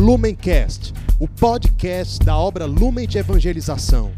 Lumencast, 0.00 0.94
o 1.18 1.28
podcast 1.28 2.24
da 2.24 2.34
obra 2.34 2.64
Lumen 2.64 3.06
de 3.06 3.18
Evangelização. 3.18 4.12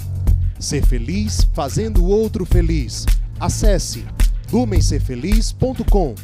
Ser 0.56 0.86
feliz 0.86 1.44
fazendo 1.52 2.04
o 2.04 2.08
outro 2.08 2.44
feliz. 2.44 3.05
Acesse 3.41 4.05
lumencerfeliz.com. 4.53 6.15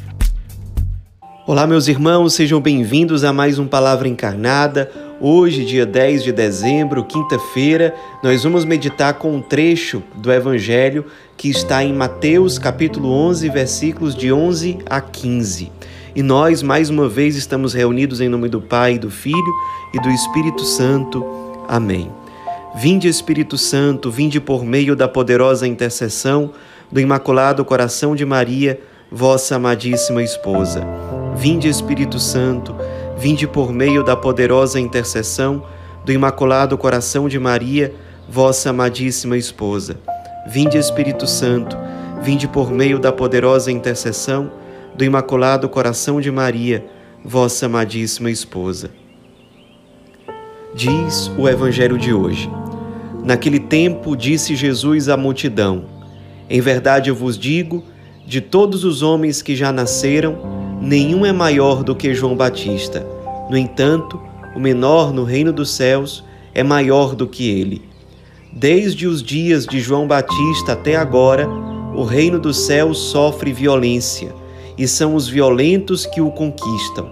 Olá, 1.45 1.67
meus 1.67 1.89
irmãos, 1.89 2.35
sejam 2.35 2.61
bem-vindos 2.61 3.25
a 3.25 3.33
mais 3.33 3.59
um 3.59 3.67
Palavra 3.67 4.07
Encarnada. 4.07 4.89
Hoje, 5.19 5.65
dia 5.65 5.85
10 5.85 6.23
de 6.23 6.31
dezembro, 6.31 7.03
quinta-feira, 7.03 7.93
nós 8.23 8.41
vamos 8.41 8.63
meditar 8.63 9.15
com 9.15 9.35
um 9.35 9.41
trecho 9.41 10.01
do 10.15 10.31
Evangelho 10.31 11.05
que 11.35 11.49
está 11.49 11.83
em 11.83 11.91
Mateus, 11.91 12.57
capítulo 12.57 13.11
11, 13.11 13.49
versículos 13.49 14.15
de 14.15 14.31
11 14.31 14.77
a 14.89 15.01
15. 15.01 15.78
E 16.19 16.21
nós, 16.21 16.61
mais 16.61 16.89
uma 16.89 17.07
vez, 17.07 17.37
estamos 17.37 17.73
reunidos 17.73 18.19
em 18.19 18.27
nome 18.27 18.49
do 18.49 18.59
Pai, 18.59 18.99
do 18.99 19.09
Filho 19.09 19.53
e 19.93 20.01
do 20.01 20.09
Espírito 20.09 20.65
Santo. 20.65 21.25
Amém. 21.65 22.11
Vinde, 22.75 23.07
Espírito 23.07 23.57
Santo, 23.57 24.11
vinde 24.11 24.37
por 24.37 24.65
meio 24.65 24.97
da 24.97 25.07
poderosa 25.07 25.65
intercessão 25.65 26.51
do 26.91 26.99
Imaculado 26.99 27.63
Coração 27.63 28.17
de 28.17 28.25
Maria, 28.25 28.81
vossa 29.09 29.55
amadíssima 29.55 30.21
esposa. 30.21 30.85
Vinde, 31.37 31.69
Espírito 31.69 32.19
Santo, 32.19 32.75
vinde 33.17 33.47
por 33.47 33.71
meio 33.71 34.03
da 34.03 34.17
poderosa 34.17 34.77
intercessão 34.77 35.63
do 36.03 36.11
Imaculado 36.11 36.77
Coração 36.77 37.29
de 37.29 37.39
Maria, 37.39 37.95
vossa 38.27 38.71
amadíssima 38.71 39.37
esposa. 39.37 39.95
Vinde, 40.45 40.77
Espírito 40.77 41.25
Santo, 41.25 41.77
vinde 42.21 42.45
por 42.45 42.71
meio 42.71 42.99
da 42.99 43.09
poderosa 43.09 43.71
intercessão 43.71 44.58
do 44.99 45.05
Imaculado 45.05 45.69
Coração 45.69 46.19
de 46.19 46.29
Maria, 46.29 46.85
vossa 47.23 47.67
amadíssima 47.67 48.29
esposa. 48.29 48.91
Diz 50.75 51.31
o 51.37 51.47
Evangelho 51.47 51.97
de 51.97 52.13
hoje. 52.13 52.51
Naquele 53.23 53.61
tempo 53.61 54.13
disse 54.13 54.57
Jesus 54.57 55.07
à 55.07 55.15
multidão: 55.15 55.85
Em 56.49 56.59
verdade 56.59 57.09
eu 57.09 57.15
vos 57.15 57.39
digo, 57.39 57.81
de 58.27 58.41
todos 58.41 58.83
os 58.83 59.01
homens 59.01 59.41
que 59.41 59.55
já 59.55 59.71
nasceram, 59.71 60.37
nenhum 60.81 61.25
é 61.25 61.31
maior 61.31 61.81
do 61.81 61.95
que 61.95 62.13
João 62.13 62.35
Batista. 62.35 63.07
No 63.49 63.55
entanto, 63.55 64.21
o 64.53 64.59
menor 64.59 65.13
no 65.13 65.23
reino 65.23 65.53
dos 65.53 65.71
céus 65.71 66.25
é 66.53 66.61
maior 66.61 67.15
do 67.15 67.25
que 67.25 67.49
ele. 67.49 67.81
Desde 68.51 69.07
os 69.07 69.23
dias 69.23 69.65
de 69.65 69.79
João 69.79 70.05
Batista 70.05 70.73
até 70.73 70.97
agora, 70.97 71.47
o 71.95 72.03
reino 72.03 72.37
dos 72.37 72.57
céus 72.65 72.97
sofre 72.97 73.53
violência, 73.53 74.37
e 74.79 74.87
são 74.87 75.13
os 75.13 75.27
violentos 75.27 76.05
que 76.05 76.21
o 76.21 76.31
conquistam. 76.31 77.09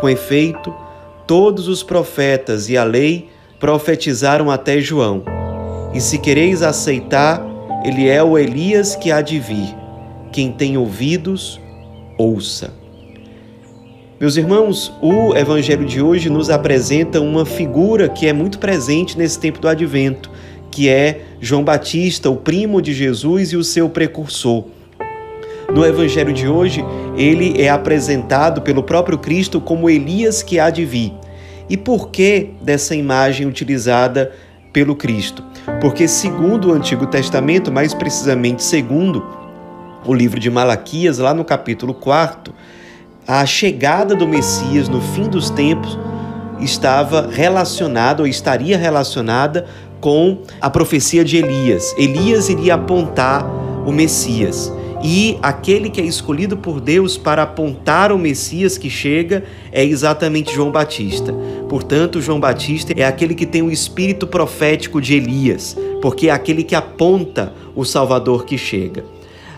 Com 0.00 0.08
efeito, 0.08 0.72
todos 1.26 1.66
os 1.66 1.82
profetas 1.82 2.68
e 2.70 2.76
a 2.76 2.84
lei 2.84 3.28
profetizaram 3.58 4.48
até 4.48 4.80
João. 4.80 5.24
E 5.92 6.00
se 6.00 6.16
quereis 6.16 6.62
aceitar, 6.62 7.44
ele 7.84 8.08
é 8.08 8.22
o 8.22 8.38
Elias 8.38 8.94
que 8.94 9.10
há 9.10 9.20
de 9.20 9.40
vir. 9.40 9.74
Quem 10.30 10.52
tem 10.52 10.78
ouvidos, 10.78 11.60
ouça. 12.16 12.72
Meus 14.20 14.36
irmãos, 14.36 14.92
o 15.02 15.34
evangelho 15.34 15.84
de 15.84 16.00
hoje 16.00 16.30
nos 16.30 16.50
apresenta 16.50 17.20
uma 17.20 17.44
figura 17.44 18.08
que 18.08 18.28
é 18.28 18.32
muito 18.32 18.60
presente 18.60 19.18
nesse 19.18 19.40
tempo 19.40 19.58
do 19.58 19.66
advento, 19.66 20.30
que 20.70 20.88
é 20.88 21.22
João 21.40 21.64
Batista, 21.64 22.30
o 22.30 22.36
primo 22.36 22.80
de 22.80 22.94
Jesus 22.94 23.52
e 23.52 23.56
o 23.56 23.64
seu 23.64 23.90
precursor. 23.90 24.64
No 25.74 25.86
evangelho 25.86 26.34
de 26.34 26.46
hoje, 26.46 26.84
ele 27.16 27.60
é 27.60 27.70
apresentado 27.70 28.60
pelo 28.60 28.82
próprio 28.82 29.16
Cristo 29.16 29.58
como 29.58 29.88
Elias 29.88 30.42
que 30.42 30.60
há 30.60 30.68
de 30.68 30.84
vir. 30.84 31.14
E 31.68 31.78
por 31.78 32.10
que 32.10 32.50
dessa 32.60 32.94
imagem 32.94 33.46
utilizada 33.46 34.32
pelo 34.70 34.94
Cristo? 34.94 35.42
Porque, 35.80 36.06
segundo 36.06 36.68
o 36.68 36.72
Antigo 36.74 37.06
Testamento, 37.06 37.72
mais 37.72 37.94
precisamente 37.94 38.62
segundo 38.62 39.24
o 40.04 40.12
livro 40.12 40.38
de 40.38 40.50
Malaquias, 40.50 41.18
lá 41.18 41.32
no 41.32 41.44
capítulo 41.44 41.94
4, 41.94 42.52
a 43.26 43.46
chegada 43.46 44.14
do 44.14 44.28
Messias 44.28 44.88
no 44.90 45.00
fim 45.00 45.28
dos 45.28 45.48
tempos 45.48 45.98
estava 46.60 47.28
relacionada 47.30 48.22
ou 48.22 48.28
estaria 48.28 48.76
relacionada 48.76 49.66
com 50.02 50.42
a 50.60 50.68
profecia 50.68 51.24
de 51.24 51.38
Elias. 51.38 51.94
Elias 51.96 52.50
iria 52.50 52.74
apontar 52.74 53.46
o 53.86 53.92
Messias. 53.92 54.70
E 55.02 55.36
aquele 55.42 55.90
que 55.90 56.00
é 56.00 56.04
escolhido 56.04 56.56
por 56.56 56.80
Deus 56.80 57.18
para 57.18 57.42
apontar 57.42 58.12
o 58.12 58.18
Messias 58.18 58.78
que 58.78 58.88
chega 58.88 59.42
é 59.72 59.84
exatamente 59.84 60.54
João 60.54 60.70
Batista. 60.70 61.34
Portanto, 61.68 62.20
João 62.20 62.38
Batista 62.38 62.92
é 62.96 63.04
aquele 63.04 63.34
que 63.34 63.44
tem 63.44 63.62
o 63.62 63.70
espírito 63.70 64.28
profético 64.28 65.00
de 65.00 65.14
Elias, 65.14 65.76
porque 66.00 66.28
é 66.28 66.30
aquele 66.30 66.62
que 66.62 66.76
aponta 66.76 67.52
o 67.74 67.84
Salvador 67.84 68.44
que 68.44 68.56
chega. 68.56 69.04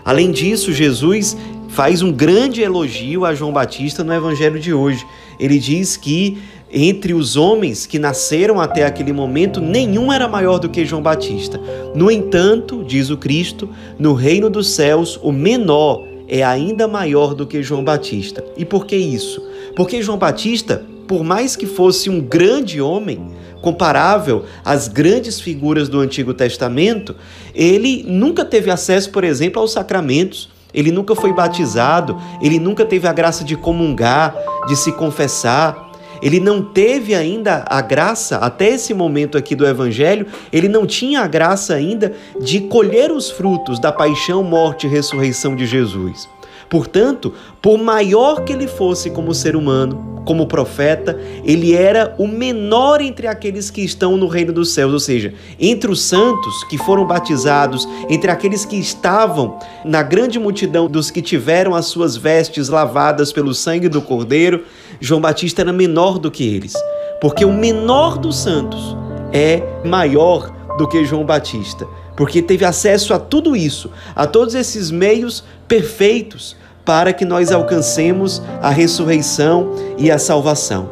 Além 0.03 0.31
disso, 0.31 0.73
Jesus 0.73 1.37
faz 1.67 2.01
um 2.01 2.11
grande 2.11 2.61
elogio 2.61 3.25
a 3.25 3.35
João 3.35 3.51
Batista 3.51 4.03
no 4.03 4.13
evangelho 4.13 4.59
de 4.59 4.73
hoje. 4.73 5.05
Ele 5.39 5.59
diz 5.59 5.95
que 5.97 6.37
entre 6.71 7.13
os 7.13 7.35
homens 7.35 7.85
que 7.85 7.99
nasceram 7.99 8.59
até 8.59 8.85
aquele 8.85 9.13
momento, 9.13 9.61
nenhum 9.61 10.11
era 10.11 10.27
maior 10.27 10.59
do 10.59 10.69
que 10.69 10.85
João 10.85 11.01
Batista. 11.01 11.59
No 11.93 12.09
entanto, 12.09 12.83
diz 12.83 13.09
o 13.09 13.17
Cristo, 13.17 13.69
no 13.97 14.13
reino 14.13 14.49
dos 14.49 14.69
céus, 14.69 15.19
o 15.21 15.31
menor 15.31 16.03
é 16.27 16.43
ainda 16.43 16.87
maior 16.87 17.33
do 17.33 17.45
que 17.45 17.61
João 17.61 17.83
Batista. 17.83 18.43
E 18.57 18.65
por 18.65 18.85
que 18.85 18.95
isso? 18.95 19.41
Porque 19.75 20.01
João 20.01 20.17
Batista, 20.17 20.83
por 21.07 21.23
mais 21.23 21.55
que 21.55 21.65
fosse 21.65 22.09
um 22.09 22.19
grande 22.19 22.81
homem, 22.81 23.27
comparável 23.61 24.45
às 24.63 24.87
grandes 24.87 25.39
figuras 25.39 25.87
do 25.89 25.99
Antigo 25.99 26.33
Testamento, 26.33 27.15
ele 27.53 28.03
nunca 28.07 28.43
teve 28.43 28.69
acesso, 28.69 29.11
por 29.11 29.23
exemplo, 29.23 29.61
aos 29.61 29.71
sacramentos 29.71 30.49
ele 30.75 30.91
nunca 30.91 31.15
foi 31.15 31.31
batizado, 31.31 32.21
ele 32.41 32.59
nunca 32.59 32.85
teve 32.85 33.07
a 33.07 33.13
graça 33.13 33.45
de 33.45 33.55
comungar, 33.55 34.35
de 34.67 34.75
se 34.75 34.91
confessar. 34.91 35.84
Ele 36.25 36.39
não 36.39 36.59
teve 36.59 37.13
ainda 37.13 37.63
a 37.69 37.81
graça, 37.81 38.37
até 38.37 38.69
esse 38.69 38.95
momento 38.95 39.37
aqui 39.37 39.53
do 39.53 39.63
Evangelho, 39.63 40.25
ele 40.51 40.67
não 40.67 40.87
tinha 40.87 41.21
a 41.21 41.27
graça 41.27 41.75
ainda 41.75 42.13
de 42.41 42.61
colher 42.61 43.11
os 43.11 43.29
frutos 43.29 43.77
da 43.77 43.91
paixão, 43.91 44.41
morte 44.41 44.87
e 44.87 44.89
ressurreição 44.89 45.55
de 45.55 45.67
Jesus. 45.67 46.27
Portanto, 46.69 47.33
por 47.61 47.77
maior 47.77 48.43
que 48.43 48.53
ele 48.53 48.67
fosse 48.67 49.09
como 49.09 49.33
ser 49.33 49.55
humano, 49.55 50.15
como 50.25 50.47
profeta, 50.47 51.19
ele 51.43 51.73
era 51.73 52.15
o 52.17 52.27
menor 52.27 52.99
entre 52.99 53.27
aqueles 53.27 53.69
que 53.69 53.81
estão 53.81 54.17
no 54.17 54.27
reino 54.27 54.51
dos 54.51 54.71
céus, 54.73 54.91
ou 54.91 54.99
seja, 54.99 55.33
entre 55.59 55.89
os 55.89 56.01
santos 56.01 56.63
que 56.65 56.77
foram 56.77 57.05
batizados, 57.05 57.87
entre 58.09 58.31
aqueles 58.31 58.65
que 58.65 58.75
estavam 58.75 59.59
na 59.85 60.01
grande 60.01 60.39
multidão 60.39 60.87
dos 60.87 61.11
que 61.11 61.21
tiveram 61.21 61.75
as 61.75 61.85
suas 61.85 62.17
vestes 62.17 62.69
lavadas 62.69 63.31
pelo 63.31 63.53
sangue 63.53 63.87
do 63.87 64.01
Cordeiro, 64.01 64.63
João 64.99 65.21
Batista 65.21 65.61
era 65.61 65.71
menor 65.71 66.17
do 66.17 66.31
que 66.31 66.43
eles, 66.43 66.73
porque 67.21 67.45
o 67.45 67.53
menor 67.53 68.17
dos 68.17 68.35
santos 68.37 68.97
é 69.31 69.61
maior 69.85 70.51
do 70.77 70.87
que 70.87 71.05
João 71.05 71.23
Batista 71.23 71.87
porque 72.15 72.41
teve 72.41 72.65
acesso 72.65 73.13
a 73.13 73.19
tudo 73.19 73.55
isso, 73.55 73.91
a 74.15 74.25
todos 74.25 74.55
esses 74.55 74.91
meios 74.91 75.43
perfeitos 75.67 76.55
para 76.85 77.11
que 77.11 77.25
nós 77.25 77.51
alcancemos 77.51 78.41
a 78.61 78.69
ressurreição 78.69 79.73
e 79.97 80.11
a 80.11 80.19
salvação. 80.19 80.89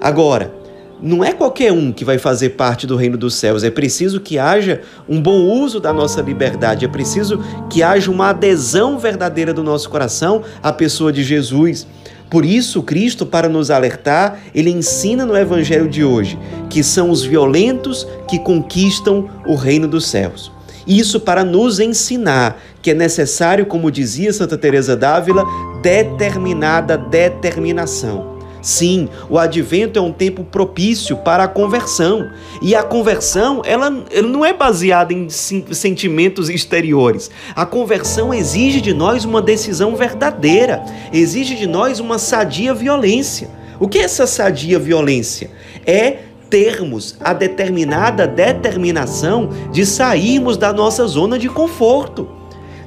Agora, 0.00 0.52
não 1.00 1.22
é 1.22 1.32
qualquer 1.32 1.70
um 1.70 1.92
que 1.92 2.04
vai 2.04 2.16
fazer 2.16 2.50
parte 2.50 2.86
do 2.86 2.96
reino 2.96 3.18
dos 3.18 3.34
céus, 3.34 3.62
é 3.62 3.70
preciso 3.70 4.20
que 4.20 4.38
haja 4.38 4.80
um 5.06 5.20
bom 5.20 5.42
uso 5.42 5.78
da 5.78 5.92
nossa 5.92 6.22
liberdade, 6.22 6.84
é 6.84 6.88
preciso 6.88 7.38
que 7.68 7.82
haja 7.82 8.10
uma 8.10 8.30
adesão 8.30 8.98
verdadeira 8.98 9.52
do 9.52 9.62
nosso 9.62 9.90
coração 9.90 10.42
à 10.62 10.72
pessoa 10.72 11.12
de 11.12 11.22
Jesus. 11.22 11.86
Por 12.30 12.44
isso, 12.44 12.82
Cristo, 12.82 13.24
para 13.24 13.48
nos 13.48 13.70
alertar, 13.70 14.40
ele 14.54 14.70
ensina 14.70 15.24
no 15.24 15.36
evangelho 15.36 15.88
de 15.88 16.04
hoje 16.04 16.38
que 16.68 16.82
são 16.82 17.10
os 17.10 17.22
violentos 17.22 18.06
que 18.28 18.38
conquistam 18.38 19.28
o 19.46 19.54
reino 19.54 19.86
dos 19.86 20.06
céus. 20.06 20.50
Isso 20.86 21.20
para 21.20 21.44
nos 21.44 21.80
ensinar 21.80 22.60
que 22.82 22.90
é 22.90 22.94
necessário, 22.94 23.64
como 23.64 23.90
dizia 23.90 24.32
Santa 24.32 24.58
Teresa 24.58 24.96
d'Ávila, 24.96 25.44
determinada 25.82 26.98
determinação. 26.98 28.33
Sim, 28.64 29.10
o 29.28 29.38
advento 29.38 29.98
é 29.98 30.02
um 30.02 30.10
tempo 30.10 30.42
propício 30.42 31.18
para 31.18 31.44
a 31.44 31.48
conversão. 31.48 32.30
E 32.62 32.74
a 32.74 32.82
conversão, 32.82 33.60
ela, 33.62 34.04
ela 34.10 34.26
não 34.26 34.42
é 34.42 34.54
baseada 34.54 35.12
em 35.12 35.28
sentimentos 35.28 36.48
exteriores. 36.48 37.30
A 37.54 37.66
conversão 37.66 38.32
exige 38.32 38.80
de 38.80 38.94
nós 38.94 39.26
uma 39.26 39.42
decisão 39.42 39.94
verdadeira, 39.94 40.82
exige 41.12 41.56
de 41.56 41.66
nós 41.66 42.00
uma 42.00 42.18
sadia 42.18 42.72
violência. 42.72 43.50
O 43.78 43.86
que 43.86 43.98
é 43.98 44.04
essa 44.04 44.26
sadia 44.26 44.78
violência? 44.78 45.50
É 45.84 46.20
termos 46.48 47.18
a 47.20 47.34
determinada 47.34 48.26
determinação 48.26 49.50
de 49.72 49.84
sairmos 49.84 50.56
da 50.56 50.72
nossa 50.72 51.06
zona 51.06 51.38
de 51.38 51.50
conforto. 51.50 52.26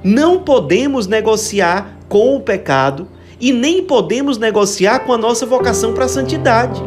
Não 0.04 0.40
podemos 0.40 1.06
negociar 1.06 2.00
com 2.10 2.36
o 2.36 2.40
pecado 2.40 3.08
e 3.40 3.52
nem 3.52 3.84
podemos 3.84 4.38
negociar 4.38 5.00
com 5.00 5.14
a 5.14 5.18
nossa 5.18 5.46
vocação 5.46 5.94
para 5.94 6.06
a 6.06 6.10
santidade. 6.10 6.82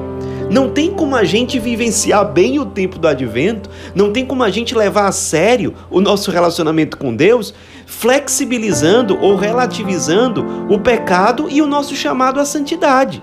Não 0.50 0.68
tem 0.68 0.90
como 0.90 1.14
a 1.14 1.22
gente 1.22 1.60
vivenciar 1.60 2.24
bem 2.32 2.58
o 2.58 2.66
tempo 2.66 2.98
do 2.98 3.06
advento, 3.06 3.70
não 3.94 4.12
tem 4.12 4.26
como 4.26 4.42
a 4.42 4.50
gente 4.50 4.74
levar 4.74 5.06
a 5.06 5.12
sério 5.12 5.74
o 5.88 6.00
nosso 6.00 6.32
relacionamento 6.32 6.98
com 6.98 7.14
Deus, 7.14 7.54
flexibilizando 7.86 9.16
ou 9.20 9.36
relativizando 9.36 10.44
o 10.68 10.80
pecado 10.80 11.46
e 11.48 11.62
o 11.62 11.66
nosso 11.66 11.94
chamado 11.94 12.40
à 12.40 12.44
santidade. 12.44 13.22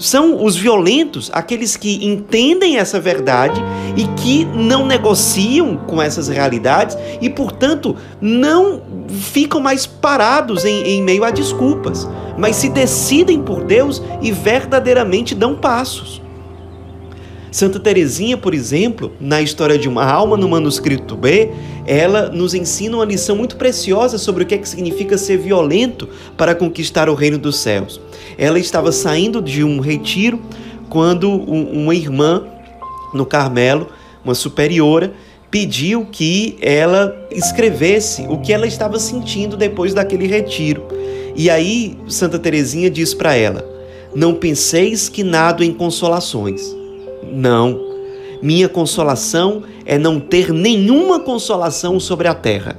São 0.00 0.42
os 0.42 0.56
violentos 0.56 1.30
aqueles 1.30 1.76
que 1.76 2.06
entendem 2.06 2.78
essa 2.78 2.98
verdade 2.98 3.62
e 3.94 4.06
que 4.20 4.46
não 4.46 4.86
negociam 4.86 5.76
com 5.76 6.00
essas 6.00 6.26
realidades 6.26 6.96
e, 7.20 7.28
portanto, 7.28 7.94
não 8.18 8.80
ficam 9.08 9.60
mais 9.60 9.84
parados 9.84 10.64
em, 10.64 10.82
em 10.84 11.02
meio 11.02 11.22
a 11.22 11.30
desculpas, 11.30 12.08
mas 12.38 12.56
se 12.56 12.70
decidem 12.70 13.42
por 13.42 13.62
Deus 13.62 14.02
e 14.22 14.32
verdadeiramente 14.32 15.34
dão 15.34 15.54
passos. 15.54 16.19
Santa 17.50 17.80
Teresinha, 17.80 18.36
por 18.36 18.54
exemplo, 18.54 19.12
na 19.20 19.42
história 19.42 19.76
de 19.76 19.88
uma 19.88 20.04
alma 20.04 20.36
no 20.36 20.48
manuscrito 20.48 21.16
B, 21.16 21.50
ela 21.84 22.28
nos 22.28 22.54
ensina 22.54 22.96
uma 22.96 23.04
lição 23.04 23.34
muito 23.34 23.56
preciosa 23.56 24.18
sobre 24.18 24.44
o 24.44 24.46
que, 24.46 24.54
é 24.54 24.58
que 24.58 24.68
significa 24.68 25.18
ser 25.18 25.36
violento 25.38 26.08
para 26.36 26.54
conquistar 26.54 27.08
o 27.08 27.14
reino 27.14 27.38
dos 27.38 27.56
céus. 27.56 28.00
Ela 28.38 28.58
estava 28.58 28.92
saindo 28.92 29.42
de 29.42 29.64
um 29.64 29.80
retiro 29.80 30.40
quando 30.88 31.28
uma 31.28 31.94
irmã 31.94 32.44
no 33.12 33.26
Carmelo, 33.26 33.88
uma 34.24 34.34
superiora, 34.34 35.12
pediu 35.50 36.06
que 36.06 36.56
ela 36.60 37.12
escrevesse 37.32 38.26
o 38.28 38.38
que 38.38 38.52
ela 38.52 38.66
estava 38.66 38.96
sentindo 39.00 39.56
depois 39.56 39.92
daquele 39.92 40.28
retiro. 40.28 40.86
E 41.34 41.50
aí 41.50 41.98
Santa 42.06 42.38
Teresinha 42.38 42.88
diz 42.88 43.12
para 43.12 43.34
ela: 43.34 43.64
Não 44.14 44.34
penseis 44.34 45.08
que 45.08 45.24
nado 45.24 45.64
em 45.64 45.72
consolações 45.72 46.79
não. 47.22 47.90
Minha 48.42 48.68
consolação 48.68 49.62
é 49.84 49.98
não 49.98 50.18
ter 50.18 50.52
nenhuma 50.52 51.20
consolação 51.20 52.00
sobre 52.00 52.26
a 52.26 52.34
terra. 52.34 52.76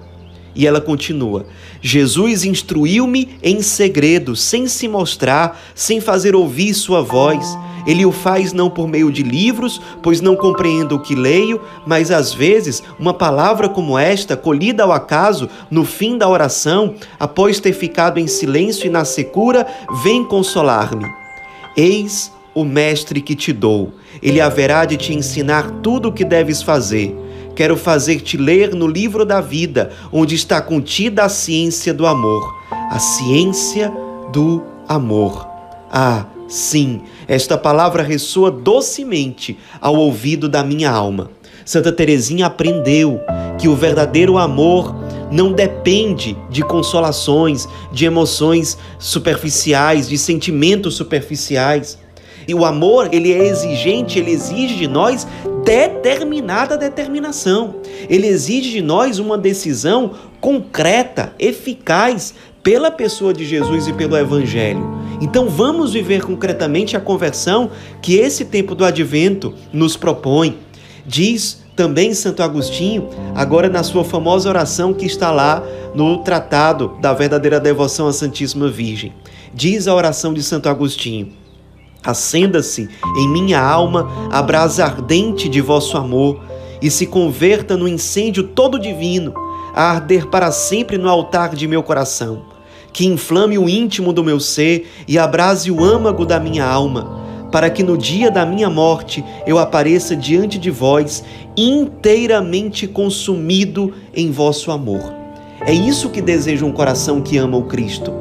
E 0.55 0.67
ela 0.67 0.81
continua: 0.81 1.45
Jesus 1.81 2.43
instruiu-me 2.43 3.29
em 3.41 3.61
segredo, 3.61 4.35
sem 4.35 4.67
se 4.67 4.88
mostrar, 4.88 5.59
sem 5.75 6.01
fazer 6.01 6.35
ouvir 6.35 6.73
sua 6.73 7.01
voz. 7.01 7.57
Ele 7.85 8.05
o 8.05 8.11
faz 8.11 8.53
não 8.53 8.69
por 8.69 8.88
meio 8.88 9.11
de 9.11 9.23
livros, 9.23 9.81
pois 10.03 10.21
não 10.21 10.35
compreendo 10.35 10.95
o 10.95 10.99
que 10.99 11.15
leio, 11.15 11.59
mas 11.85 12.11
às 12.11 12.31
vezes 12.31 12.83
uma 12.99 13.13
palavra 13.13 13.67
como 13.67 13.97
esta, 13.97 14.37
colhida 14.37 14.83
ao 14.83 14.91
acaso 14.91 15.49
no 15.69 15.83
fim 15.83 16.15
da 16.15 16.29
oração, 16.29 16.94
após 17.19 17.59
ter 17.59 17.73
ficado 17.73 18.19
em 18.19 18.27
silêncio 18.27 18.85
e 18.85 18.89
na 18.89 19.03
secura, 19.03 19.65
vem 20.03 20.23
consolar-me. 20.23 21.07
Eis 21.75 22.31
o 22.53 22.63
mestre 22.63 23.21
que 23.21 23.36
te 23.36 23.53
dou. 23.53 23.94
Ele 24.21 24.42
haverá 24.42 24.86
de 24.86 24.98
te 24.98 25.13
ensinar 25.13 25.69
tudo 25.81 26.09
o 26.09 26.12
que 26.12 26.25
deves 26.25 26.62
fazer. 26.62 27.15
Quero 27.56 27.75
fazer-te 27.75 28.38
ler 28.38 28.74
no 28.74 28.88
livro 28.88 29.25
da 29.25 29.42
vida, 29.42 29.92
onde 30.12 30.36
está 30.36 30.62
contida 30.62 31.24
a 31.24 31.30
ciência 31.30 31.94
do 31.94 32.06
amor. 32.06 32.56
A 32.89 33.00
ciência 33.00 33.92
do 34.31 34.63
amor. 34.88 35.48
Ah, 35.92 36.25
sim, 36.48 37.01
esta 37.27 37.57
palavra 37.57 38.03
ressoa 38.03 38.50
docemente 38.50 39.57
ao 39.80 39.95
ouvido 39.95 40.47
da 40.47 40.63
minha 40.63 40.89
alma. 40.89 41.30
Santa 41.65 41.92
Teresinha 41.92 42.47
aprendeu 42.47 43.19
que 43.59 43.68
o 43.68 43.75
verdadeiro 43.75 44.38
amor 44.38 44.95
não 45.31 45.54
depende 45.54 46.36
de 46.50 46.62
consolações, 46.62 47.68
de 47.92 48.06
emoções 48.06 48.77
superficiais, 49.00 50.09
de 50.09 50.18
sentimentos 50.18 50.95
superficiais. 50.95 51.97
E 52.47 52.53
o 52.53 52.65
amor, 52.65 53.09
ele 53.11 53.31
é 53.31 53.47
exigente, 53.47 54.19
ele 54.19 54.31
exige 54.31 54.75
de 54.75 54.88
nós 54.88 55.27
determinada 55.63 56.77
determinação. 56.77 57.75
Ele 58.09 58.27
exige 58.27 58.71
de 58.71 58.81
nós 58.81 59.19
uma 59.19 59.38
decisão 59.38 60.11
concreta, 60.39 61.33
eficaz 61.38 62.33
pela 62.63 62.91
pessoa 62.91 63.33
de 63.33 63.45
Jesus 63.45 63.88
e 63.88 63.93
pelo 63.93 64.17
evangelho. 64.17 65.01
Então 65.21 65.47
vamos 65.47 65.93
viver 65.93 66.23
concretamente 66.23 66.97
a 66.97 66.99
conversão 66.99 67.69
que 68.01 68.15
esse 68.15 68.45
tempo 68.45 68.73
do 68.73 68.83
advento 68.83 69.53
nos 69.71 69.95
propõe. 69.95 70.57
Diz 71.05 71.61
também 71.75 72.13
Santo 72.13 72.44
Agostinho, 72.44 73.09
agora 73.33 73.69
na 73.69 73.83
sua 73.83 74.03
famosa 74.03 74.49
oração 74.49 74.94
que 74.94 75.05
está 75.05 75.31
lá 75.31 75.63
no 75.95 76.19
Tratado 76.19 76.95
da 76.99 77.13
Verdadeira 77.13 77.59
Devoção 77.59 78.07
à 78.07 78.13
Santíssima 78.13 78.69
Virgem. 78.69 79.13
Diz 79.53 79.87
a 79.87 79.95
oração 79.95 80.33
de 80.33 80.44
Santo 80.44 80.69
Agostinho: 80.69 81.31
Acenda-se 82.03 82.89
em 83.15 83.27
minha 83.30 83.62
alma 83.62 84.09
a 84.31 84.42
brasa 84.42 84.83
ardente 84.83 85.48
de 85.48 85.62
vosso 85.62 85.98
amor 85.98 86.39
e 86.81 86.89
se 86.89 87.06
converta 87.06 87.77
no 87.77 87.88
incêndio 87.88 88.44
todo 88.44 88.80
divino, 88.80 89.33
a 89.74 89.92
arder 89.92 90.27
para 90.27 90.51
sempre 90.51 90.98
no 90.98 91.07
altar 91.07 91.56
de 91.56 91.68
meu 91.68 91.83
coração. 91.83 92.42
Que 92.92 93.06
inflame 93.06 93.57
o 93.57 93.69
íntimo 93.69 94.12
do 94.12 94.24
meu 94.24 94.39
ser 94.39 94.89
e 95.07 95.19
abrase 95.19 95.69
o 95.69 95.83
âmago 95.83 96.25
da 96.25 96.39
minha 96.39 96.65
alma, 96.65 97.21
para 97.51 97.69
que 97.69 97.83
no 97.83 97.95
dia 97.95 98.31
da 98.31 98.45
minha 98.47 98.69
morte 98.69 99.24
eu 99.45 99.59
apareça 99.59 100.15
diante 100.15 100.57
de 100.57 100.71
vós 100.71 101.24
inteiramente 101.56 102.88
consumido 102.88 103.94
em 104.13 104.31
vosso 104.31 104.71
amor. 104.71 105.13
É 105.62 105.71
isso 105.71 106.09
que 106.09 106.21
deseja 106.21 106.65
um 106.65 106.71
coração 106.71 107.21
que 107.21 107.38
ama 107.38 107.57
o 107.57 107.65
Cristo 107.65 108.12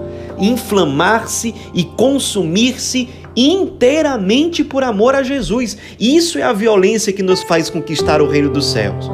inflamar-se 0.40 1.54
e 1.74 1.84
consumir-se 1.84 3.08
inteiramente 3.36 4.64
por 4.64 4.82
amor 4.82 5.14
a 5.14 5.22
Jesus. 5.22 5.76
Isso 5.98 6.38
é 6.38 6.42
a 6.42 6.52
violência 6.52 7.12
que 7.12 7.22
nos 7.22 7.42
faz 7.42 7.70
conquistar 7.70 8.20
o 8.20 8.28
reino 8.28 8.50
dos 8.50 8.66
céus. 8.66 9.10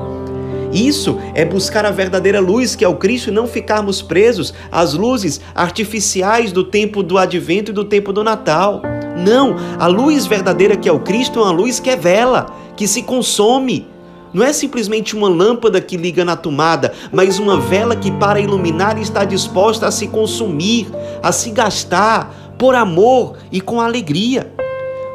Isso 0.72 1.18
é 1.34 1.44
buscar 1.44 1.86
a 1.86 1.90
verdadeira 1.90 2.40
luz, 2.40 2.74
que 2.74 2.84
é 2.84 2.88
o 2.88 2.96
Cristo, 2.96 3.30
e 3.30 3.32
não 3.32 3.46
ficarmos 3.46 4.02
presos 4.02 4.52
às 4.70 4.94
luzes 4.94 5.40
artificiais 5.54 6.52
do 6.52 6.64
tempo 6.64 7.02
do 7.02 7.16
advento 7.16 7.70
e 7.70 7.74
do 7.74 7.84
tempo 7.84 8.12
do 8.12 8.22
Natal. 8.22 8.82
Não, 9.16 9.56
a 9.78 9.86
luz 9.86 10.26
verdadeira 10.26 10.76
que 10.76 10.88
é 10.88 10.92
o 10.92 11.00
Cristo 11.00 11.38
é 11.38 11.42
uma 11.42 11.52
luz 11.52 11.80
que 11.80 11.88
é 11.88 11.96
vela, 11.96 12.46
que 12.76 12.86
se 12.86 13.02
consome. 13.02 13.86
Não 14.34 14.44
é 14.44 14.52
simplesmente 14.52 15.16
uma 15.16 15.30
lâmpada 15.30 15.80
que 15.80 15.96
liga 15.96 16.22
na 16.22 16.36
tomada, 16.36 16.92
mas 17.10 17.38
uma 17.38 17.58
vela 17.58 17.96
que, 17.96 18.10
para 18.10 18.38
iluminar, 18.38 19.00
está 19.00 19.24
disposta 19.24 19.86
a 19.86 19.90
se 19.90 20.08
consumir, 20.08 20.88
a 21.22 21.32
se 21.32 21.50
gastar, 21.52 22.45
por 22.58 22.74
amor 22.74 23.36
e 23.50 23.60
com 23.60 23.80
alegria. 23.80 24.52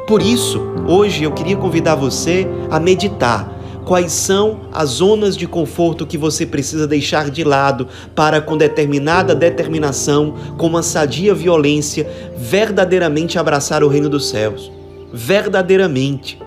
Por 0.06 0.20
isso, 0.22 0.60
hoje 0.86 1.24
eu 1.24 1.32
queria 1.32 1.56
convidar 1.56 1.94
você 1.94 2.46
a 2.70 2.78
meditar 2.78 3.52
quais 3.84 4.12
são 4.12 4.60
as 4.72 4.90
zonas 4.90 5.36
de 5.36 5.46
conforto 5.46 6.06
que 6.06 6.16
você 6.16 6.46
precisa 6.46 6.86
deixar 6.86 7.30
de 7.30 7.44
lado 7.44 7.88
para, 8.14 8.40
com 8.40 8.56
determinada 8.56 9.34
determinação, 9.34 10.34
com 10.56 10.66
uma 10.66 10.82
sadia 10.82 11.34
violência, 11.34 12.08
verdadeiramente 12.36 13.38
abraçar 13.38 13.82
o 13.82 13.88
reino 13.88 14.08
dos 14.08 14.28
céus. 14.28 14.70
Verdadeiramente. 15.12 16.38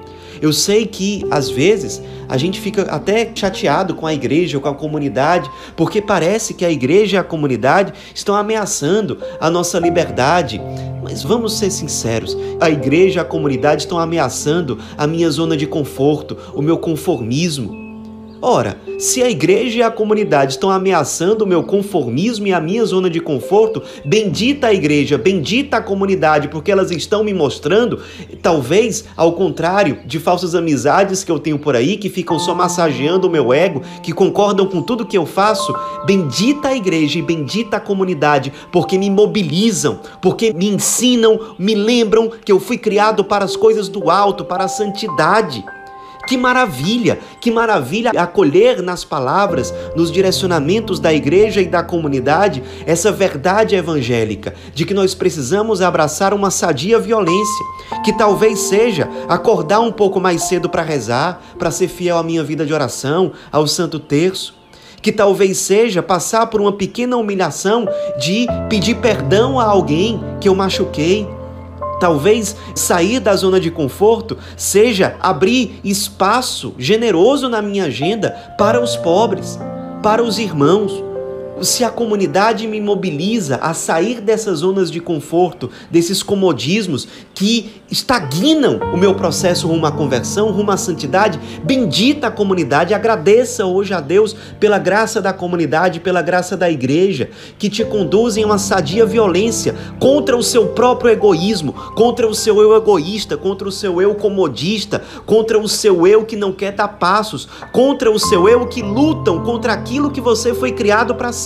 Eu 0.42 0.51
sei 0.51 0.86
que, 0.86 1.25
às 1.30 1.50
vezes, 1.50 2.01
a 2.27 2.38
gente 2.38 2.60
fica 2.60 2.84
até 2.84 3.32
chateado 3.34 3.96
com 3.96 4.08
a 4.08 4.13
igreja 4.13 4.58
ou 4.58 4.62
com 4.62 4.70
a 4.70 4.74
comunidade, 4.74 5.50
porque 5.75 6.01
parece 6.01 6.54
que 6.54 6.65
a 6.65 6.72
igreja 6.72 7.18
e 7.18 7.20
a 7.20 7.24
comunidade 7.24 7.94
estão 8.13 8.36
ameaçando 8.36 9.20
a 9.39 9.50
nossa 9.50 9.80
liberdade. 9.80 10.62
Mas 11.04 11.22
vamos 11.22 11.58
ser 11.58 11.70
sinceros, 11.70 12.36
a 12.60 12.70
igreja 12.70 13.20
e 13.20 13.22
a 13.22 13.25
comunidade 13.25 13.84
estão 13.84 14.00
ameaçando 14.00 14.80
a 14.98 15.06
minha 15.06 15.30
zona 15.30 15.56
de 15.56 15.68
conforto, 15.68 16.36
o 16.56 16.62
meu 16.62 16.77
conformismo. 16.77 17.85
Ora, 18.48 18.78
se 19.00 19.24
a 19.24 19.28
igreja 19.28 19.80
e 19.80 19.82
a 19.82 19.90
comunidade 19.90 20.52
estão 20.52 20.70
ameaçando 20.70 21.44
o 21.44 21.48
meu 21.48 21.64
conformismo 21.64 22.46
e 22.46 22.54
a 22.54 22.62
minha 22.62 22.86
zona 22.86 23.10
de 23.10 23.20
conforto, 23.20 23.82
bendita 24.06 24.68
a 24.68 24.74
igreja, 24.74 25.18
bendita 25.18 25.78
a 25.78 25.82
comunidade, 25.82 26.48
porque 26.50 26.72
elas 26.72 26.92
estão 26.92 27.24
me 27.24 27.34
mostrando, 27.34 28.04
talvez 28.44 29.06
ao 29.18 29.34
contrário 29.34 29.98
de 30.06 30.20
falsas 30.20 30.54
amizades 30.54 31.24
que 31.24 31.32
eu 31.32 31.40
tenho 31.40 31.58
por 31.58 31.75
aí, 31.75 31.98
que 31.98 32.08
ficam 32.08 32.38
só 32.38 32.54
massageando 32.54 33.28
o 33.28 33.32
meu 33.32 33.52
ego, 33.52 33.82
que 34.04 34.14
concordam 34.14 34.68
com 34.68 34.80
tudo 34.80 35.08
que 35.08 35.18
eu 35.18 35.25
faço, 35.25 35.74
bendita 36.06 36.68
a 36.68 36.75
igreja 36.75 37.18
e 37.18 37.24
bendita 37.24 37.78
a 37.78 37.80
comunidade, 37.82 38.54
porque 38.72 38.96
me 38.96 39.10
mobilizam, 39.10 40.02
porque 40.22 40.54
me 40.54 40.70
ensinam, 40.70 41.56
me 41.58 41.74
lembram 41.74 42.30
que 42.46 42.52
eu 42.52 42.60
fui 42.60 42.78
criado 42.78 43.24
para 43.24 43.44
as 43.44 43.56
coisas 43.56 43.90
do 43.90 44.12
alto, 44.12 44.46
para 44.46 44.66
a 44.66 44.68
santidade. 44.68 45.66
Que 46.27 46.38
maravilha, 46.38 47.20
que 47.39 47.51
maravilha 47.51 48.12
acolher 48.15 48.82
nas 48.82 49.03
palavras, 49.03 49.74
nos 49.96 50.12
direcionamentos 50.12 51.00
da 51.00 51.13
igreja 51.13 51.62
e 51.62 51.67
da 51.67 51.84
comunidade, 51.84 52.63
essa 52.86 53.12
verdade 53.12 53.75
evangélica 53.75 54.53
de 54.74 54.86
que 54.86 54.94
nós 54.94 55.13
precisamos 55.13 55.82
abraçar 55.82 56.34
uma 56.34 56.50
sadia 56.50 57.00
violência, 57.00 57.65
que 58.03 58.13
talvez 58.13 58.60
seja 58.60 59.10
acordar 59.27 59.79
um 59.79 59.91
pouco 59.91 60.20
mais 60.20 60.44
cedo 60.44 60.70
para 60.70 60.82
rezar, 60.82 61.41
para 61.60 61.72
ser 61.72 61.88
fiel 61.88 62.17
à 62.17 62.24
minha 62.24 62.44
vida 62.44 62.65
de 62.65 62.74
oração, 62.74 63.32
ao 63.51 63.67
Santo 63.67 64.00
Terço 64.00 64.55
que 65.05 65.12
talvez 65.12 65.60
seja 65.60 66.01
passar 66.01 66.48
por 66.48 66.60
uma 66.60 66.74
pequena 66.74 67.15
humilhação 67.15 67.88
de 68.17 68.48
pedir 68.67 68.96
perdão 68.96 69.60
a 69.60 69.63
alguém 69.63 70.20
que 70.41 70.50
eu 70.50 70.55
machuquei, 70.55 71.27
Talvez 72.00 72.56
sair 72.74 73.20
da 73.20 73.36
zona 73.36 73.60
de 73.60 73.72
conforto 73.72 74.38
seja 74.58 75.16
abrir 75.22 75.80
espaço 75.84 76.74
generoso 76.78 77.48
na 77.48 77.62
minha 77.62 77.86
agenda 77.86 78.32
para 78.58 78.82
os 78.82 78.96
pobres, 78.98 79.60
para 80.02 80.24
os 80.24 80.38
irmãos, 80.38 81.04
se 81.62 81.83
a 81.83 81.89
comunidade 81.89 82.67
me 82.67 82.81
mobiliza 82.81 83.57
a 83.57 83.74
sair 83.74 84.19
dessas 84.19 84.59
zonas 84.59 84.91
de 84.91 85.00
conforto, 85.00 85.69
desses 85.89 86.21
comodismos 86.21 87.07
que 87.33 87.81
estagnam 87.89 88.79
o 88.93 88.97
meu 88.97 89.15
processo 89.15 89.67
rumo 89.67 89.85
à 89.85 89.91
conversão, 89.91 90.51
rumo 90.51 90.71
à 90.71 90.77
santidade, 90.77 91.39
bendita 91.63 92.27
a 92.27 92.31
comunidade, 92.31 92.93
agradeça 92.93 93.65
hoje 93.65 93.93
a 93.93 94.01
Deus 94.01 94.35
pela 94.59 94.77
graça 94.77 95.21
da 95.21 95.31
comunidade, 95.31 96.00
pela 96.00 96.21
graça 96.21 96.57
da 96.57 96.69
igreja, 96.69 97.29
que 97.57 97.69
te 97.69 97.85
conduzem 97.85 98.43
a 98.43 98.47
uma 98.47 98.57
sadia 98.57 99.05
violência 99.05 99.75
contra 100.00 100.35
o 100.35 100.43
seu 100.43 100.67
próprio 100.67 101.12
egoísmo, 101.12 101.74
contra 101.95 102.27
o 102.27 102.33
seu 102.33 102.62
eu 102.62 102.75
egoísta, 102.75 103.38
contra 103.38 103.67
o 103.67 103.71
seu 103.71 104.01
eu 104.01 104.15
comodista, 104.15 105.03
contra 105.25 105.59
o 105.59 105.69
seu 105.69 106.05
eu 106.05 106.25
que 106.25 106.35
não 106.35 106.51
quer 106.51 106.74
dar 106.74 106.88
passos, 106.88 107.47
contra 107.71 108.12
o 108.12 108.19
seu 108.19 108.50
eu 108.50 108.67
que 108.67 108.81
lutam 108.81 109.43
contra 109.43 109.74
aquilo 109.74 110.12
que 110.12 110.21
você 110.21 110.53
foi 110.53 110.71
criado 110.71 111.15
para 111.15 111.31
ser. 111.31 111.45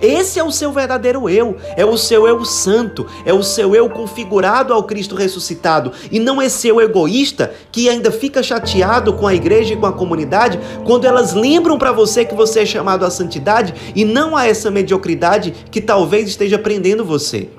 Esse 0.00 0.38
é 0.38 0.44
o 0.44 0.50
seu 0.50 0.72
verdadeiro 0.72 1.28
eu, 1.28 1.56
é 1.76 1.84
o 1.84 1.96
seu 1.98 2.26
eu 2.26 2.42
santo, 2.42 3.06
é 3.24 3.34
o 3.34 3.42
seu 3.42 3.74
eu 3.74 3.90
configurado 3.90 4.72
ao 4.72 4.84
Cristo 4.84 5.14
ressuscitado, 5.14 5.92
e 6.10 6.18
não 6.18 6.40
esse 6.40 6.68
eu 6.68 6.80
egoísta 6.80 7.52
que 7.70 7.86
ainda 7.86 8.10
fica 8.10 8.42
chateado 8.42 9.12
com 9.12 9.26
a 9.26 9.34
igreja 9.34 9.74
e 9.74 9.76
com 9.76 9.84
a 9.84 9.92
comunidade 9.92 10.58
quando 10.86 11.04
elas 11.04 11.34
lembram 11.34 11.78
para 11.78 11.92
você 11.92 12.24
que 12.24 12.34
você 12.34 12.60
é 12.60 12.66
chamado 12.66 13.04
à 13.04 13.10
santidade 13.10 13.74
e 13.94 14.04
não 14.04 14.34
a 14.34 14.46
essa 14.46 14.70
mediocridade 14.70 15.52
que 15.70 15.82
talvez 15.82 16.28
esteja 16.28 16.58
prendendo 16.58 17.04
você. 17.04 17.50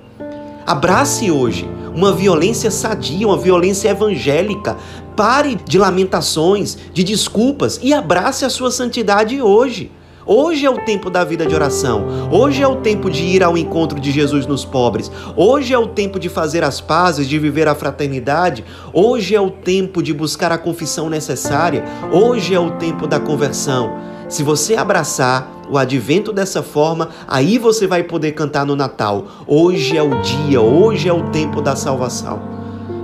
Abrace 0.66 1.30
hoje 1.30 1.70
uma 1.94 2.14
violência 2.14 2.72
sadia, 2.72 3.28
uma 3.28 3.38
violência 3.38 3.90
evangélica. 3.90 4.78
Pare 5.16 5.56
de 5.56 5.78
lamentações, 5.78 6.78
de 6.94 7.04
desculpas 7.04 7.80
e 7.84 7.94
abrace 7.94 8.46
a 8.46 8.50
sua 8.50 8.72
santidade 8.72 9.42
hoje. 9.42 9.92
Hoje 10.34 10.66
é 10.66 10.70
o 10.70 10.78
tempo 10.86 11.10
da 11.10 11.26
vida 11.26 11.46
de 11.46 11.54
oração. 11.54 12.06
Hoje 12.32 12.64
é 12.64 12.68
o 12.68 12.78
tempo 12.78 13.10
de 13.10 13.22
ir 13.22 13.44
ao 13.44 13.58
encontro 13.58 14.00
de 14.00 14.12
Jesus 14.12 14.46
nos 14.46 14.64
pobres. 14.64 15.12
Hoje 15.36 15.74
é 15.74 15.78
o 15.78 15.88
tempo 15.88 16.18
de 16.18 16.30
fazer 16.30 16.64
as 16.64 16.80
pazes, 16.80 17.28
de 17.28 17.38
viver 17.38 17.68
a 17.68 17.76
fraternidade. 17.76 18.64
Hoje 18.94 19.36
é 19.36 19.42
o 19.42 19.52
tempo 19.52 20.02
de 20.02 20.14
buscar 20.14 20.50
a 20.50 20.58
confissão 20.58 21.10
necessária. 21.10 21.84
Hoje 22.14 22.56
é 22.56 22.60
o 22.62 22.72
tempo 22.78 23.08
da 23.08 23.20
conversão. 23.20 23.94
Se 24.30 24.42
você 24.42 24.78
abraçar 24.78 25.52
o 25.70 25.78
advento 25.78 26.32
dessa 26.32 26.64
forma, 26.64 27.10
aí 27.28 27.58
você 27.58 27.86
vai 27.86 28.02
poder 28.02 28.32
cantar 28.32 28.66
no 28.66 28.74
Natal. 28.78 29.28
Hoje 29.46 29.98
é 29.98 30.02
o 30.02 30.22
dia, 30.22 30.62
hoje 30.62 31.10
é 31.10 31.14
o 31.14 31.30
tempo 31.32 31.62
da 31.62 31.76
salvação. 31.76 32.42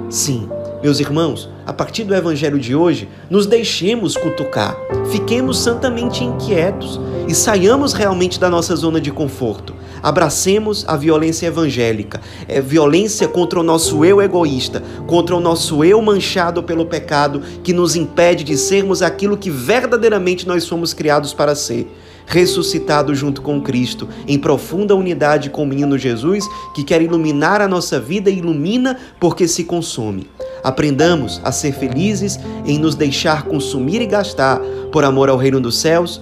Sim, 0.10 0.48
meus 0.82 1.02
irmãos, 1.02 1.50
a 1.66 1.74
partir 1.74 2.06
do 2.06 2.16
evangelho 2.16 2.58
de 2.58 2.74
hoje, 2.74 3.10
nos 3.30 3.46
deixemos 3.46 4.16
cutucar, 4.16 4.78
fiquemos 5.12 5.60
santamente 5.60 6.24
inquietos 6.24 6.98
e 7.28 7.36
saiamos 7.36 7.94
realmente 7.94 8.40
da 8.40 8.50
nossa 8.50 8.76
zona 8.76 9.02
de 9.02 9.12
conforto. 9.12 9.74
Abracemos 10.02 10.86
a 10.88 10.96
violência 10.96 11.48
evangélica, 11.48 12.22
é 12.48 12.62
violência 12.62 13.28
contra 13.28 13.60
o 13.60 13.64
nosso 13.64 14.06
eu 14.06 14.22
egoísta, 14.22 14.82
contra 15.06 15.36
o 15.36 15.40
nosso 15.40 15.84
eu 15.84 16.02
manchado 16.02 16.64
pelo 16.64 16.86
pecado 16.86 17.42
que 17.64 17.74
nos 17.74 17.96
impede 17.96 18.44
de 18.44 18.58
sermos 18.58 19.02
aquilo 19.02 19.38
que 19.38 19.50
verdadeiramente 19.50 20.48
nós 20.48 20.68
fomos 20.68 20.94
criados 20.94 21.34
para 21.34 21.56
ser 21.56 21.88
ressuscitado 22.28 23.16
junto 23.16 23.42
com 23.42 23.62
Cristo, 23.62 24.08
em 24.28 24.38
profunda 24.38 24.94
unidade 24.94 25.50
com 25.50 25.64
o 25.64 25.66
menino 25.66 25.98
Jesus, 25.98 26.46
que 26.76 26.84
quer 26.84 27.02
iluminar 27.02 27.62
a 27.62 27.68
nossa 27.68 28.00
vida 28.00 28.30
e 28.30 28.38
ilumina 28.38 28.98
porque 29.20 29.48
se 29.48 29.64
consome. 29.64 30.30
Aprendamos 30.62 31.40
a 31.44 31.52
ser 31.52 31.72
felizes 31.72 32.38
em 32.66 32.78
nos 32.78 32.96
deixar 32.96 33.44
consumir 33.44 34.02
e 34.02 34.06
gastar 34.06 34.60
por 34.92 35.06
amor 35.06 35.30
ao 35.30 35.38
reino 35.38 35.62
dos 35.62 35.78
céus, 35.78 36.22